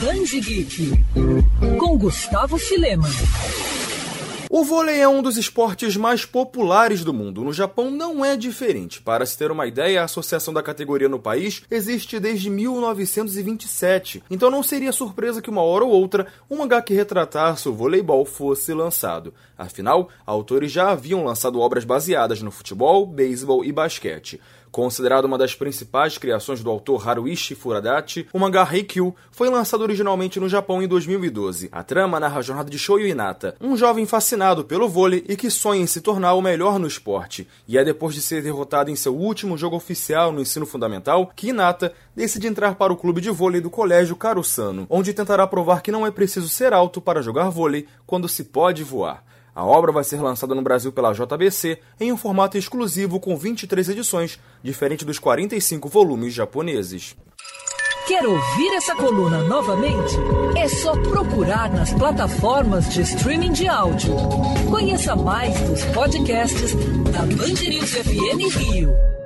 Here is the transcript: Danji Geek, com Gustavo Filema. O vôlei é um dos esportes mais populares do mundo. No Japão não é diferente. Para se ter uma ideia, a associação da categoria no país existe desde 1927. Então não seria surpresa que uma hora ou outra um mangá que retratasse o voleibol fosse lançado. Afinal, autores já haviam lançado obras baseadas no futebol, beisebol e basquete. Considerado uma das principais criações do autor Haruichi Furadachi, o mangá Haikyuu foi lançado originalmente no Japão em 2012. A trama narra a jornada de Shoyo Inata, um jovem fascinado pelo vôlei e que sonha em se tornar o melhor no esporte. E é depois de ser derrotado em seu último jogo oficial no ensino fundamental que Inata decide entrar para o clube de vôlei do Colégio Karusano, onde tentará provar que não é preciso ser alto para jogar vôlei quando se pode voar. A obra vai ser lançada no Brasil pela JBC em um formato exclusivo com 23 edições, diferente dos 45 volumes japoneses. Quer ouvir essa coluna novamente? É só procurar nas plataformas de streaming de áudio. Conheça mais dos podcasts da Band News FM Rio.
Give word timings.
Danji 0.00 0.40
Geek, 0.40 0.92
com 1.76 1.98
Gustavo 1.98 2.56
Filema. 2.56 3.08
O 4.48 4.64
vôlei 4.64 5.00
é 5.00 5.08
um 5.08 5.20
dos 5.20 5.36
esportes 5.36 5.96
mais 5.96 6.24
populares 6.24 7.02
do 7.02 7.12
mundo. 7.12 7.42
No 7.42 7.52
Japão 7.52 7.90
não 7.90 8.24
é 8.24 8.36
diferente. 8.36 9.02
Para 9.02 9.26
se 9.26 9.36
ter 9.36 9.50
uma 9.50 9.66
ideia, 9.66 10.00
a 10.00 10.04
associação 10.04 10.54
da 10.54 10.62
categoria 10.62 11.08
no 11.08 11.18
país 11.18 11.62
existe 11.70 12.20
desde 12.20 12.48
1927. 12.48 14.22
Então 14.30 14.50
não 14.50 14.62
seria 14.62 14.92
surpresa 14.92 15.42
que 15.42 15.50
uma 15.50 15.62
hora 15.62 15.84
ou 15.84 15.90
outra 15.90 16.28
um 16.48 16.58
mangá 16.58 16.80
que 16.80 16.94
retratasse 16.94 17.68
o 17.68 17.74
voleibol 17.74 18.24
fosse 18.24 18.72
lançado. 18.72 19.34
Afinal, 19.56 20.08
autores 20.24 20.70
já 20.70 20.90
haviam 20.90 21.24
lançado 21.24 21.60
obras 21.60 21.84
baseadas 21.84 22.40
no 22.40 22.50
futebol, 22.50 23.04
beisebol 23.04 23.64
e 23.64 23.72
basquete. 23.72 24.40
Considerado 24.70 25.24
uma 25.24 25.38
das 25.38 25.54
principais 25.54 26.18
criações 26.18 26.62
do 26.62 26.70
autor 26.70 27.08
Haruichi 27.08 27.54
Furadachi, 27.54 28.28
o 28.32 28.38
mangá 28.38 28.62
Haikyuu 28.62 29.14
foi 29.30 29.48
lançado 29.48 29.82
originalmente 29.82 30.38
no 30.38 30.48
Japão 30.48 30.82
em 30.82 30.88
2012. 30.88 31.68
A 31.72 31.82
trama 31.82 32.20
narra 32.20 32.38
a 32.38 32.42
jornada 32.42 32.70
de 32.70 32.78
Shoyo 32.78 33.06
Inata, 33.06 33.56
um 33.60 33.76
jovem 33.76 34.06
fascinado 34.06 34.64
pelo 34.64 34.88
vôlei 34.88 35.24
e 35.28 35.36
que 35.36 35.50
sonha 35.50 35.80
em 35.80 35.86
se 35.86 36.00
tornar 36.00 36.34
o 36.34 36.42
melhor 36.42 36.78
no 36.78 36.86
esporte. 36.86 37.48
E 37.66 37.78
é 37.78 37.84
depois 37.84 38.14
de 38.14 38.22
ser 38.22 38.42
derrotado 38.42 38.90
em 38.90 38.96
seu 38.96 39.16
último 39.16 39.56
jogo 39.56 39.76
oficial 39.76 40.32
no 40.32 40.40
ensino 40.40 40.66
fundamental 40.66 41.32
que 41.34 41.48
Inata 41.48 41.92
decide 42.14 42.46
entrar 42.46 42.74
para 42.74 42.92
o 42.92 42.96
clube 42.96 43.20
de 43.20 43.30
vôlei 43.30 43.60
do 43.60 43.70
Colégio 43.70 44.16
Karusano, 44.16 44.86
onde 44.90 45.14
tentará 45.14 45.46
provar 45.46 45.82
que 45.82 45.92
não 45.92 46.06
é 46.06 46.10
preciso 46.10 46.48
ser 46.48 46.72
alto 46.72 47.00
para 47.00 47.22
jogar 47.22 47.48
vôlei 47.48 47.86
quando 48.06 48.28
se 48.28 48.44
pode 48.44 48.82
voar. 48.82 49.24
A 49.58 49.64
obra 49.64 49.90
vai 49.90 50.04
ser 50.04 50.22
lançada 50.22 50.54
no 50.54 50.62
Brasil 50.62 50.92
pela 50.92 51.12
JBC 51.12 51.80
em 51.98 52.12
um 52.12 52.16
formato 52.16 52.56
exclusivo 52.56 53.18
com 53.18 53.36
23 53.36 53.88
edições, 53.88 54.38
diferente 54.62 55.04
dos 55.04 55.18
45 55.18 55.88
volumes 55.88 56.32
japoneses. 56.32 57.16
Quer 58.06 58.24
ouvir 58.24 58.76
essa 58.76 58.94
coluna 58.94 59.42
novamente? 59.42 60.14
É 60.56 60.68
só 60.68 60.92
procurar 60.92 61.72
nas 61.72 61.92
plataformas 61.92 62.88
de 62.94 63.00
streaming 63.00 63.50
de 63.50 63.66
áudio. 63.66 64.14
Conheça 64.70 65.16
mais 65.16 65.60
dos 65.62 65.82
podcasts 65.86 66.74
da 67.10 67.22
Band 67.22 67.68
News 67.68 67.90
FM 67.94 68.56
Rio. 68.56 69.17